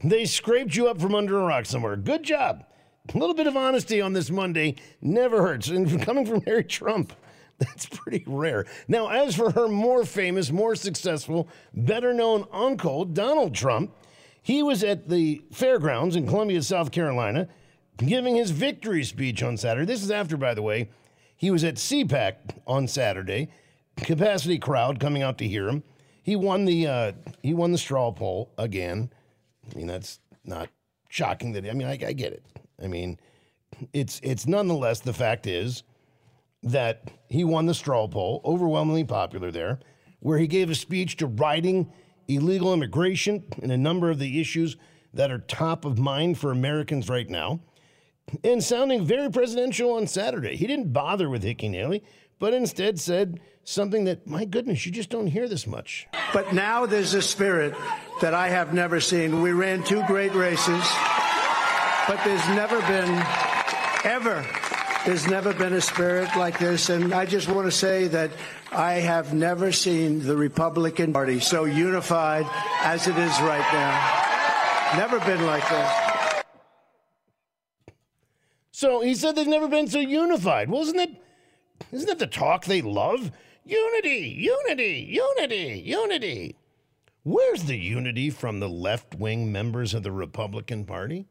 They 0.03 0.25
scraped 0.25 0.75
you 0.75 0.87
up 0.87 1.01
from 1.01 1.13
under 1.15 1.39
a 1.39 1.43
rock 1.45 1.65
somewhere. 1.65 1.97
Good 1.97 2.23
job. 2.23 2.63
A 3.13 3.17
little 3.17 3.35
bit 3.35 3.47
of 3.47 3.57
honesty 3.57 4.01
on 4.01 4.13
this 4.13 4.29
Monday 4.29 4.75
never 5.01 5.41
hurts. 5.41 5.67
And 5.67 6.01
coming 6.05 6.25
from 6.25 6.41
Harry 6.41 6.63
Trump, 6.63 7.13
that's 7.57 7.87
pretty 7.87 8.23
rare. 8.27 8.65
Now, 8.87 9.09
as 9.09 9.35
for 9.35 9.51
her 9.51 9.67
more 9.67 10.05
famous, 10.05 10.51
more 10.51 10.75
successful, 10.75 11.49
better 11.73 12.13
known 12.13 12.45
uncle, 12.51 13.05
Donald 13.05 13.55
Trump, 13.55 13.93
he 14.41 14.63
was 14.63 14.83
at 14.83 15.09
the 15.09 15.41
fairgrounds 15.51 16.15
in 16.15 16.27
Columbia, 16.27 16.61
South 16.61 16.91
Carolina, 16.91 17.49
giving 18.05 18.35
his 18.35 18.51
victory 18.51 19.03
speech 19.03 19.43
on 19.43 19.57
Saturday. 19.57 19.85
This 19.85 20.03
is 20.03 20.11
after, 20.11 20.37
by 20.37 20.53
the 20.53 20.61
way, 20.61 20.89
he 21.35 21.51
was 21.51 21.63
at 21.63 21.75
CPAC 21.75 22.35
on 22.67 22.87
Saturday. 22.87 23.49
Capacity 23.97 24.57
crowd 24.57 24.99
coming 24.99 25.21
out 25.21 25.37
to 25.39 25.47
hear 25.47 25.67
him. 25.67 25.83
He 26.23 26.35
won 26.35 26.65
the 26.65 26.87
uh, 26.87 27.11
he 27.41 27.53
won 27.53 27.71
the 27.71 27.77
straw 27.77 28.11
poll 28.11 28.51
again. 28.57 29.09
I 29.69 29.75
mean, 29.75 29.87
that's 29.87 30.19
not 30.43 30.69
shocking 31.09 31.53
that 31.53 31.65
I 31.67 31.73
mean, 31.73 31.87
I, 31.87 31.91
I 31.91 32.13
get 32.13 32.33
it. 32.33 32.43
I 32.81 32.87
mean, 32.87 33.19
it's 33.93 34.19
it's 34.23 34.47
nonetheless 34.47 34.99
the 34.99 35.13
fact 35.13 35.47
is 35.47 35.83
that 36.63 37.09
he 37.27 37.43
won 37.43 37.65
the 37.65 37.73
straw 37.73 38.07
poll, 38.07 38.41
overwhelmingly 38.45 39.05
popular 39.05 39.51
there, 39.51 39.79
where 40.19 40.37
he 40.37 40.47
gave 40.47 40.69
a 40.69 40.75
speech 40.75 41.17
deriding 41.17 41.91
illegal 42.27 42.73
immigration 42.73 43.43
and 43.61 43.71
a 43.71 43.77
number 43.77 44.09
of 44.09 44.19
the 44.19 44.39
issues 44.39 44.77
that 45.13 45.31
are 45.31 45.39
top 45.39 45.85
of 45.85 45.97
mind 45.97 46.37
for 46.37 46.51
Americans 46.51 47.09
right 47.09 47.29
now, 47.29 47.59
and 48.43 48.63
sounding 48.63 49.05
very 49.05 49.29
presidential 49.31 49.93
on 49.93 50.07
Saturday. 50.07 50.55
He 50.55 50.67
didn't 50.67 50.93
bother 50.93 51.29
with 51.29 51.43
Hickey 51.43 51.69
Haley, 51.69 52.03
but 52.39 52.53
instead 52.53 52.99
said 52.99 53.39
something 53.63 54.05
that, 54.05 54.25
my 54.25 54.45
goodness, 54.45 54.85
you 54.85 54.91
just 54.91 55.09
don't 55.09 55.27
hear 55.27 55.47
this 55.47 55.67
much. 55.67 56.07
But 56.33 56.53
now 56.53 56.85
there's 56.85 57.13
a 57.13 57.21
spirit 57.21 57.75
that 58.21 58.33
I 58.33 58.49
have 58.49 58.73
never 58.73 58.99
seen. 58.99 59.41
We 59.41 59.51
ran 59.51 59.83
two 59.83 60.03
great 60.07 60.33
races, 60.33 60.83
but 62.07 62.19
there's 62.23 62.47
never 62.49 62.79
been, 62.81 63.23
ever, 64.03 64.45
there's 65.05 65.27
never 65.27 65.53
been 65.53 65.73
a 65.73 65.81
spirit 65.81 66.35
like 66.35 66.57
this. 66.59 66.89
And 66.89 67.13
I 67.13 67.25
just 67.25 67.47
want 67.47 67.67
to 67.67 67.71
say 67.71 68.07
that 68.07 68.31
I 68.71 68.93
have 68.93 69.33
never 69.33 69.71
seen 69.71 70.23
the 70.23 70.35
Republican 70.35 71.13
Party 71.13 71.39
so 71.39 71.65
unified 71.65 72.45
as 72.83 73.07
it 73.07 73.17
is 73.17 73.41
right 73.41 73.73
now. 73.73 74.97
Never 74.97 75.19
been 75.19 75.45
like 75.45 75.67
this. 75.69 76.08
So 78.79 79.01
he 79.01 79.13
said 79.13 79.35
they've 79.35 79.45
never 79.45 79.67
been 79.67 79.89
so 79.89 79.99
unified. 79.99 80.69
Well, 80.69 80.83
isn't 80.83 80.95
that, 80.95 81.09
isn't 81.91 82.07
that 82.07 82.17
the 82.17 82.25
talk 82.25 82.63
they 82.63 82.81
love? 82.81 83.29
Unity, 83.65 84.29
unity, 84.39 85.05
unity, 85.05 85.83
unity. 85.85 86.55
Where's 87.23 87.65
the 87.65 87.75
unity 87.75 88.29
from 88.29 88.61
the 88.61 88.69
left 88.69 89.15
wing 89.15 89.51
members 89.51 89.93
of 89.93 90.03
the 90.03 90.13
Republican 90.13 90.85
Party? 90.85 91.27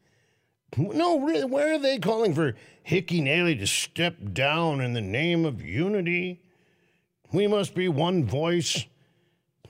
No, 0.77 1.15
where 1.15 1.75
are 1.75 1.79
they 1.79 1.99
calling 1.99 2.35
for 2.35 2.55
Hickey 2.83 3.23
Haley 3.23 3.57
to 3.57 3.67
step 3.67 4.17
down 4.35 4.83
in 4.83 4.93
the 4.93 5.01
name 5.01 5.47
of 5.47 5.65
unity? 5.65 6.43
We 7.33 7.47
must 7.47 7.75
be 7.75 7.89
one 7.89 8.27
voice. 8.27 8.85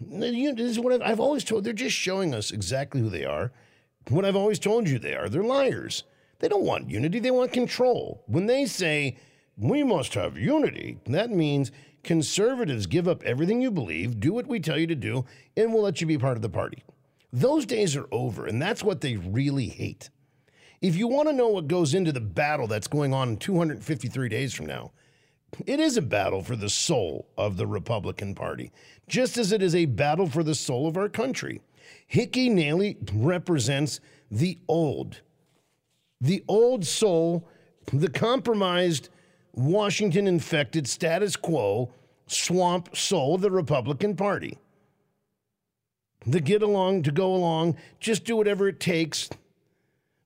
This 0.01 0.59
is 0.59 0.81
what 0.81 1.01
I've 1.01 1.21
always 1.21 1.45
told. 1.45 1.63
They're 1.63 1.73
just 1.73 1.95
showing 1.95 2.35
us 2.35 2.51
exactly 2.51 3.01
who 3.01 3.09
they 3.09 3.25
are. 3.25 3.53
What 4.09 4.25
I've 4.25 4.35
always 4.35 4.59
told 4.59 4.89
you 4.89 4.99
they 4.99 5.15
are. 5.15 5.29
They're 5.29 5.45
liars. 5.45 6.03
They 6.39 6.49
don't 6.49 6.65
want 6.65 6.91
unity, 6.91 7.19
they 7.19 7.31
want 7.31 7.53
control. 7.53 8.23
When 8.27 8.47
they 8.47 8.67
say, 8.67 9.19
we 9.57 9.83
must 9.83 10.15
have 10.15 10.39
unity, 10.39 10.99
that 11.07 11.31
means 11.31 11.73
conservatives 12.05 12.87
give 12.87 13.09
up 13.09 13.23
everything 13.25 13.61
you 13.61 13.71
believe, 13.71 14.21
do 14.21 14.33
what 14.33 14.47
we 14.47 14.61
tell 14.61 14.79
you 14.79 14.87
to 14.87 14.95
do, 14.95 15.25
and 15.57 15.73
we'll 15.73 15.83
let 15.83 16.01
you 16.01 16.07
be 16.07 16.19
part 16.19 16.37
of 16.37 16.43
the 16.43 16.49
party. 16.49 16.85
Those 17.33 17.67
days 17.67 17.97
are 17.97 18.07
over, 18.13 18.47
and 18.47 18.63
that's 18.63 18.85
what 18.85 19.01
they 19.01 19.17
really 19.17 19.69
hate. 19.69 20.11
If 20.81 20.97
you 20.97 21.09
want 21.09 21.29
to 21.29 21.35
know 21.35 21.49
what 21.49 21.67
goes 21.67 21.93
into 21.93 22.13
the 22.13 22.21
battle 22.21 22.69
that's 22.69 22.87
going 22.87 23.13
on 23.13 23.37
253 23.37 24.29
days 24.29 24.55
from 24.55 24.67
now, 24.67 24.93
it 25.67 25.81
is 25.81 25.97
a 25.97 26.03
battle 26.03 26.43
for 26.43 26.55
the 26.55 26.69
soul 26.69 27.29
of 27.37 27.57
the 27.57 27.67
Republican 27.67 28.35
Party, 28.35 28.71
just 29.09 29.37
as 29.39 29.51
it 29.51 29.63
is 29.63 29.75
a 29.75 29.87
battle 29.87 30.29
for 30.29 30.45
the 30.45 30.55
soul 30.55 30.87
of 30.87 30.97
our 30.97 31.09
country. 31.09 31.61
Hickey 32.07 32.55
Haley 32.55 32.97
represents 33.13 34.01
the 34.31 34.59
old, 34.69 35.23
the 36.21 36.45
old 36.49 36.85
soul, 36.85 37.49
the 37.93 38.11
compromised, 38.11 39.09
Washington 39.53 40.27
infected 40.27 40.87
status 40.87 41.37
quo 41.37 41.91
swamp 42.27 42.97
soul 42.97 43.37
of 43.37 43.41
the 43.41 43.51
Republican 43.51 44.15
Party. 44.15 44.59
The 46.27 46.41
get 46.41 46.63
along 46.63 47.05
to 47.05 47.13
go 47.13 47.35
along, 47.35 47.77
just 48.01 48.25
do 48.25 48.37
whatever 48.37 48.69
it 48.69 48.81
takes. 48.81 49.31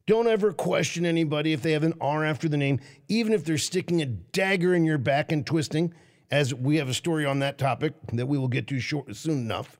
Don't 0.06 0.26
ever 0.26 0.52
question 0.52 1.06
anybody 1.06 1.52
if 1.52 1.62
they 1.62 1.72
have 1.72 1.84
an 1.84 1.94
R 2.00 2.24
after 2.24 2.48
the 2.48 2.56
name, 2.56 2.80
even 3.08 3.32
if 3.32 3.44
they're 3.44 3.58
sticking 3.58 4.02
a 4.02 4.06
dagger 4.06 4.74
in 4.74 4.84
your 4.84 4.98
back 4.98 5.30
and 5.30 5.46
twisting, 5.46 5.94
as 6.30 6.52
we 6.54 6.76
have 6.76 6.88
a 6.88 6.94
story 6.94 7.24
on 7.24 7.38
that 7.38 7.58
topic 7.58 7.92
that 8.14 8.26
we 8.26 8.38
will 8.38 8.48
get 8.48 8.66
to 8.66 8.80
short, 8.80 9.14
soon 9.14 9.38
enough. 9.38 9.78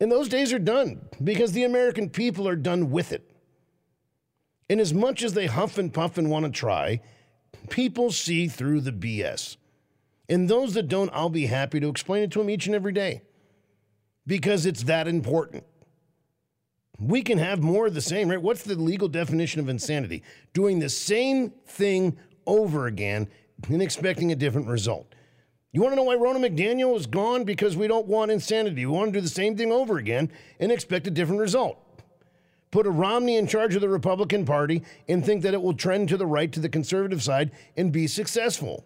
And 0.00 0.10
those 0.10 0.28
days 0.28 0.52
are 0.52 0.58
done 0.58 1.02
because 1.22 1.52
the 1.52 1.64
American 1.64 2.10
people 2.10 2.48
are 2.48 2.56
done 2.56 2.90
with 2.90 3.12
it. 3.12 3.30
And 4.68 4.80
as 4.80 4.94
much 4.94 5.22
as 5.22 5.34
they 5.34 5.46
huff 5.46 5.78
and 5.78 5.92
puff 5.92 6.16
and 6.18 6.30
want 6.30 6.46
to 6.46 6.50
try, 6.50 7.00
people 7.68 8.10
see 8.10 8.48
through 8.48 8.80
the 8.80 8.92
BS. 8.92 9.56
And 10.28 10.48
those 10.48 10.74
that 10.74 10.88
don't, 10.88 11.10
I'll 11.12 11.28
be 11.28 11.46
happy 11.46 11.80
to 11.80 11.88
explain 11.88 12.22
it 12.22 12.30
to 12.32 12.38
them 12.38 12.50
each 12.50 12.66
and 12.66 12.74
every 12.74 12.92
day 12.92 13.22
because 14.26 14.64
it's 14.64 14.84
that 14.84 15.06
important. 15.06 15.64
We 16.98 17.22
can 17.22 17.38
have 17.38 17.62
more 17.62 17.86
of 17.86 17.94
the 17.94 18.00
same, 18.00 18.28
right? 18.28 18.40
What's 18.40 18.62
the 18.62 18.76
legal 18.76 19.08
definition 19.08 19.60
of 19.60 19.68
insanity? 19.68 20.22
Doing 20.52 20.78
the 20.78 20.88
same 20.88 21.50
thing 21.66 22.16
over 22.46 22.86
again 22.86 23.28
and 23.68 23.82
expecting 23.82 24.32
a 24.32 24.36
different 24.36 24.68
result. 24.68 25.14
You 25.72 25.82
want 25.82 25.92
to 25.92 25.96
know 25.96 26.04
why 26.04 26.14
Ronna 26.14 26.36
McDaniel 26.36 26.96
is 26.96 27.06
gone? 27.06 27.42
Because 27.44 27.76
we 27.76 27.88
don't 27.88 28.06
want 28.06 28.30
insanity. 28.30 28.86
We 28.86 28.92
want 28.92 29.12
to 29.12 29.18
do 29.18 29.20
the 29.20 29.28
same 29.28 29.56
thing 29.56 29.72
over 29.72 29.98
again 29.98 30.30
and 30.60 30.70
expect 30.70 31.06
a 31.08 31.10
different 31.10 31.40
result. 31.40 31.83
Put 32.74 32.88
a 32.88 32.90
Romney 32.90 33.36
in 33.36 33.46
charge 33.46 33.76
of 33.76 33.82
the 33.82 33.88
Republican 33.88 34.44
Party 34.44 34.82
and 35.08 35.24
think 35.24 35.42
that 35.42 35.54
it 35.54 35.62
will 35.62 35.74
trend 35.74 36.08
to 36.08 36.16
the 36.16 36.26
right 36.26 36.50
to 36.50 36.58
the 36.58 36.68
conservative 36.68 37.22
side 37.22 37.52
and 37.76 37.92
be 37.92 38.08
successful. 38.08 38.84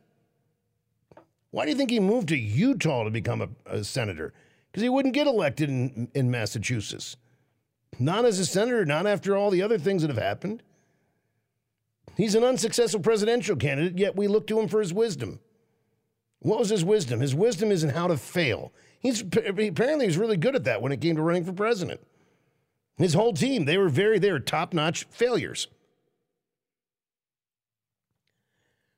Why 1.53 1.65
do 1.65 1.71
you 1.71 1.77
think 1.79 1.89
he 1.89 1.99
moved 1.99 2.29
to 2.29 2.37
Utah 2.37 3.05
to 3.05 3.11
become 3.11 3.41
a, 3.41 3.49
a 3.65 3.83
senator? 3.83 4.35
Because 4.71 4.83
he 4.83 4.91
wouldn't 4.91 5.15
get 5.15 5.27
elected 5.27 5.71
in, 5.71 6.11
in 6.15 6.31
Massachusetts. 6.31 7.17
Not 7.99 8.27
as 8.27 8.39
a 8.39 8.45
senator, 8.45 8.85
not 8.85 9.07
after 9.07 9.35
all 9.35 9.51
the 9.51 9.63
other 9.63 9.79
things 9.79 10.03
that 10.03 10.11
have 10.11 10.23
happened. 10.23 10.63
He's 12.15 12.35
an 12.35 12.45
unsuccessful 12.45 13.01
presidential 13.01 13.57
candidate, 13.57 13.97
yet 13.97 14.17
we 14.17 14.29
look 14.29 14.47
to 14.49 14.61
him 14.61 14.69
for 14.69 14.81
his 14.81 14.93
wisdom. 14.93 15.41
What 16.41 16.59
was 16.59 16.69
his 16.69 16.85
wisdom? 16.85 17.21
His 17.21 17.35
wisdom 17.35 17.73
is 17.73 17.85
in 17.85 17.89
how 17.89 18.09
to 18.09 18.19
fail. 18.19 18.71
He's 19.01 19.23
apparently 19.23 20.05
he's 20.05 20.19
really 20.19 20.37
good 20.37 20.57
at 20.57 20.65
that 20.65 20.83
when 20.83 20.93
it 20.93 21.01
came 21.01 21.17
to 21.17 21.23
running 21.23 21.47
for 21.47 21.55
president. 21.55 22.03
His 22.99 23.15
whole 23.15 23.33
team, 23.33 23.65
they 23.65 23.79
were 23.79 23.89
very, 23.89 24.19
they 24.19 24.33
were 24.33 24.41
top-notch 24.41 25.05
failures. 25.05 25.69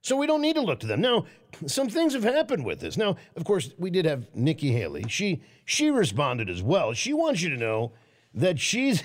So 0.02 0.16
we 0.16 0.26
don't 0.26 0.40
need 0.40 0.54
to 0.54 0.62
look 0.62 0.80
to 0.80 0.86
them. 0.86 1.02
Now, 1.02 1.26
some 1.66 1.90
things 1.90 2.14
have 2.14 2.24
happened 2.24 2.64
with 2.64 2.80
this. 2.80 2.96
Now, 2.96 3.16
of 3.36 3.44
course, 3.44 3.70
we 3.78 3.90
did 3.90 4.06
have 4.06 4.34
Nikki 4.34 4.72
Haley. 4.72 5.04
She 5.08 5.42
she 5.66 5.90
responded 5.90 6.48
as 6.48 6.62
well. 6.62 6.94
She 6.94 7.12
wants 7.12 7.42
you 7.42 7.50
to 7.50 7.56
know 7.56 7.92
that 8.32 8.58
she's 8.58 9.02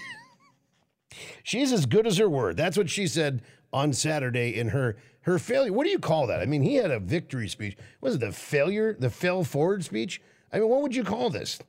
she's 1.43 1.73
as 1.73 1.85
good 1.85 2.07
as 2.07 2.17
her 2.17 2.29
word. 2.29 2.55
That's 2.55 2.77
what 2.77 2.89
she 2.89 3.07
said 3.07 3.41
on 3.73 3.91
Saturday 3.91 4.57
in 4.57 4.69
her 4.69 4.95
her 5.21 5.37
failure. 5.37 5.73
What 5.73 5.83
do 5.83 5.89
you 5.89 5.99
call 5.99 6.27
that? 6.27 6.39
I 6.39 6.45
mean, 6.45 6.61
he 6.61 6.75
had 6.75 6.91
a 6.91 6.99
victory 6.99 7.49
speech. 7.49 7.75
Was 7.99 8.15
it 8.15 8.21
the 8.21 8.31
failure, 8.31 8.95
the 8.97 9.09
fell 9.09 9.43
forward 9.43 9.83
speech? 9.83 10.21
I 10.53 10.59
mean, 10.59 10.69
what 10.69 10.81
would 10.81 10.95
you 10.95 11.03
call 11.03 11.29
this? 11.29 11.59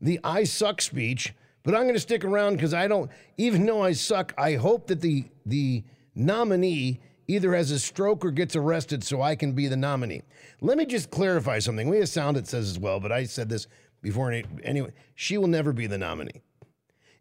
The 0.00 0.18
I 0.24 0.44
suck 0.44 0.80
speech. 0.80 1.34
But 1.70 1.76
I'm 1.76 1.84
going 1.84 1.94
to 1.94 2.00
stick 2.00 2.24
around 2.24 2.54
because 2.54 2.74
I 2.74 2.88
don't, 2.88 3.08
even 3.36 3.64
though 3.64 3.84
I 3.84 3.92
suck, 3.92 4.34
I 4.36 4.54
hope 4.54 4.88
that 4.88 5.00
the 5.00 5.26
the 5.46 5.84
nominee 6.16 6.98
either 7.28 7.54
has 7.54 7.70
a 7.70 7.78
stroke 7.78 8.24
or 8.24 8.32
gets 8.32 8.56
arrested 8.56 9.04
so 9.04 9.22
I 9.22 9.36
can 9.36 9.52
be 9.52 9.68
the 9.68 9.76
nominee. 9.76 10.22
Let 10.60 10.78
me 10.78 10.84
just 10.84 11.12
clarify 11.12 11.60
something. 11.60 11.88
We 11.88 11.98
have 11.98 12.08
sound 12.08 12.36
that 12.36 12.48
says 12.48 12.68
as 12.68 12.76
well, 12.80 12.98
but 12.98 13.12
I 13.12 13.22
said 13.22 13.48
this 13.48 13.68
before. 14.02 14.32
Anyway, 14.64 14.90
she 15.14 15.38
will 15.38 15.46
never 15.46 15.72
be 15.72 15.86
the 15.86 15.96
nominee 15.96 16.42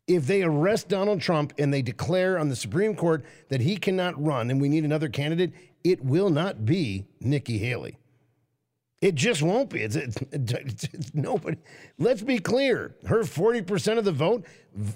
if 0.08 0.26
they 0.26 0.42
arrest 0.42 0.88
Donald 0.88 1.22
Trump 1.22 1.54
and 1.60 1.72
they 1.72 1.84
declare 1.84 2.40
on 2.40 2.50
the 2.50 2.56
Supreme 2.56 2.96
Court 2.96 3.24
that 3.50 3.62
he 3.62 3.78
cannot 3.78 4.20
run 4.20 4.50
and 4.50 4.60
we 4.60 4.68
need 4.68 4.84
another 4.84 5.10
candidate, 5.10 5.54
it 5.84 6.04
will 6.04 6.32
not 6.32 6.66
be 6.66 7.06
Nikki 7.20 7.60
Haley. 7.60 8.00
It 9.02 9.16
just 9.16 9.42
won't 9.42 9.70
be. 9.70 9.82
It's, 9.82 9.96
it's, 9.96 10.18
it's, 10.32 10.84
it's, 10.84 11.14
nobody. 11.14 11.58
Let's 11.98 12.22
be 12.22 12.40
clear. 12.40 12.96
Her 13.06 13.24
40% 13.24 13.98
of 13.98 14.04
the 14.04 14.12
vote, 14.12 14.46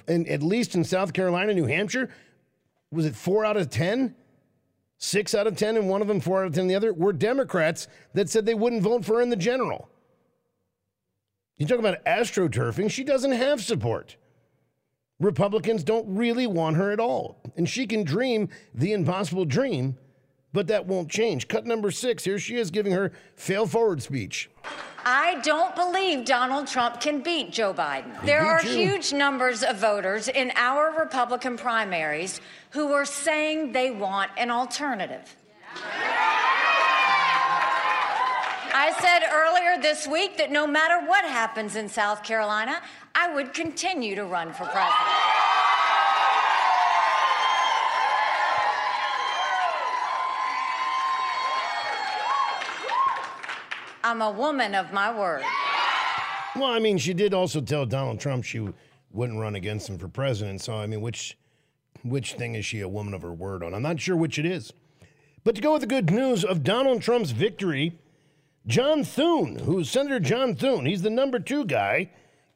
and 0.08 0.28
at 0.28 0.44
least 0.44 0.76
in 0.76 0.84
South 0.84 1.14
Carolina, 1.14 1.54
New 1.54 1.66
Hampshire, 1.66 2.10
was 2.92 3.06
it 3.06 3.16
four 3.16 3.46
out 3.46 3.56
of 3.56 3.70
10? 3.70 4.16
Six 4.98 5.36
out 5.36 5.48
of 5.48 5.58
10, 5.58 5.78
and 5.78 5.90
one 5.90 6.02
of 6.02 6.08
them 6.08 6.20
four 6.20 6.42
out 6.42 6.48
of 6.48 6.54
10, 6.54 6.68
the 6.68 6.76
other 6.76 6.94
were 6.94 7.14
Democrats 7.14 7.88
that 8.14 8.30
said 8.30 8.46
they 8.46 8.54
wouldn't 8.54 8.84
vote 8.84 9.04
for 9.04 9.16
her 9.16 9.22
in 9.22 9.30
the 9.30 9.36
general. 9.36 9.90
You 11.58 11.66
talk 11.66 11.80
about 11.80 12.04
astroturfing, 12.06 12.90
she 12.90 13.04
doesn't 13.04 13.32
have 13.32 13.62
support. 13.62 14.18
Republicans 15.20 15.84
don't 15.84 16.06
really 16.14 16.48
want 16.48 16.76
her 16.78 16.92
at 16.92 17.00
all. 17.00 17.42
And 17.56 17.70
she 17.70 17.88
can 17.88 18.04
dream 18.04 18.50
the 18.74 18.94
impossible 18.94 19.46
dream, 19.46 19.98
but 20.54 20.68
that 20.68 20.86
won't 20.86 21.10
change. 21.10 21.48
Cut 21.48 21.66
number 21.66 21.92
six 21.92 22.24
here 22.24 22.40
she 22.40 22.56
is 22.56 22.72
giving 22.72 22.94
her 22.94 23.12
fail 23.36 23.66
forward 23.66 24.02
speech. 24.02 24.50
I 25.06 25.42
don't 25.42 25.76
believe 25.76 26.24
Donald 26.24 26.68
Trump 26.68 27.02
can 27.02 27.22
beat 27.22 27.52
Joe 27.52 27.74
Biden. 27.74 28.18
He 28.22 28.28
there 28.28 28.46
are 28.46 28.62
huge 28.62 29.12
numbers 29.12 29.62
of 29.62 29.78
voters 29.78 30.30
in 30.30 30.54
our 30.56 30.98
Republican 30.98 31.58
primaries 31.58 32.40
who 32.70 32.94
are 32.94 33.04
saying 33.04 33.74
they 33.74 33.92
want 33.92 34.32
an 34.38 34.50
alternative. 34.50 35.36
I 38.76 38.92
said 39.00 39.24
earlier 39.32 39.82
this 39.82 40.08
week 40.08 40.38
that 40.38 40.52
no 40.52 40.66
matter 40.66 41.06
what 41.06 41.26
happens 41.26 41.76
in 41.76 41.90
South 41.90 42.24
Carolina, 42.24 42.82
I 43.14 43.34
would 43.34 43.54
continue 43.54 44.16
to 44.16 44.26
run 44.26 44.54
for 44.54 44.66
president. 44.66 45.33
I'm 54.14 54.22
a 54.22 54.30
woman 54.30 54.76
of 54.76 54.94
my 54.94 55.12
word. 55.12 55.42
Well, 56.56 56.70
I 56.70 56.78
mean, 56.78 57.00
she 57.00 57.16
did 57.16 57.34
also 57.34 57.62
tell 57.62 57.84
Donald 57.88 58.20
Trump 58.20 58.44
she 58.44 58.70
wouldn't 59.10 59.40
run 59.40 59.56
against 59.56 59.90
him 59.90 59.98
for 59.98 60.08
president. 60.08 60.62
So, 60.62 60.76
I 60.76 60.86
mean, 60.86 61.02
which 61.02 61.36
which 62.04 62.34
thing 62.34 62.54
is 62.54 62.64
she 62.64 62.82
a 62.82 62.88
woman 62.88 63.16
of 63.16 63.24
her 63.24 63.34
word 63.34 63.64
on? 63.64 63.74
I'm 63.74 63.82
not 63.82 64.00
sure 64.00 64.16
which 64.16 64.38
it 64.38 64.46
is. 64.46 64.72
But 65.44 65.56
to 65.56 65.62
go 65.62 65.74
with 65.74 65.82
the 65.82 65.88
good 65.88 66.12
news 66.12 66.46
of 66.46 66.64
Donald 66.64 67.02
Trump's 67.02 67.32
victory, 67.32 67.98
John 68.68 69.04
Thune, 69.04 69.58
who's 69.58 69.90
Senator 69.90 70.20
John 70.20 70.54
Thune, 70.54 70.86
he's 70.86 71.02
the 71.02 71.10
number 71.10 71.40
two 71.40 71.66
guy 71.66 72.12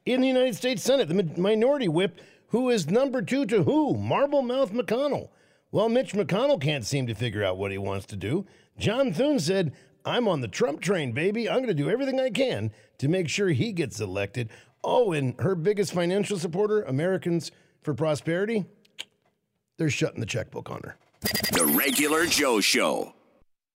in 0.06 0.20
the 0.20 0.28
United 0.28 0.54
States 0.54 0.84
Senate, 0.84 1.08
the 1.08 1.40
minority 1.40 1.88
whip, 1.88 2.20
who 2.50 2.70
is 2.70 2.88
number 2.88 3.20
two 3.20 3.44
to 3.46 3.64
who? 3.64 3.94
Marble 3.94 4.42
Mouth 4.42 4.72
McConnell. 4.72 5.30
Well, 5.72 5.88
Mitch 5.88 6.12
McConnell 6.12 6.60
can't 6.60 6.86
seem 6.86 7.08
to 7.08 7.14
figure 7.14 7.42
out 7.42 7.58
what 7.58 7.72
he 7.72 7.78
wants 7.78 8.06
to 8.06 8.16
do. 8.16 8.46
John 8.78 9.12
Thune 9.12 9.40
said, 9.40 9.72
I'm 10.08 10.26
on 10.26 10.40
the 10.40 10.48
Trump 10.48 10.80
train, 10.80 11.12
baby. 11.12 11.48
I'm 11.48 11.56
going 11.56 11.68
to 11.68 11.74
do 11.74 11.90
everything 11.90 12.18
I 12.18 12.30
can 12.30 12.72
to 12.96 13.08
make 13.08 13.28
sure 13.28 13.48
he 13.48 13.72
gets 13.72 14.00
elected. 14.00 14.48
Oh, 14.82 15.12
and 15.12 15.38
her 15.40 15.54
biggest 15.54 15.92
financial 15.92 16.38
supporter, 16.38 16.82
Americans 16.82 17.50
for 17.82 17.92
Prosperity, 17.92 18.64
they're 19.76 19.90
shutting 19.90 20.20
the 20.20 20.26
checkbook 20.26 20.70
on 20.70 20.80
her. 20.82 20.96
The 21.52 21.66
Regular 21.66 22.24
Joe 22.24 22.60
Show. 22.60 23.14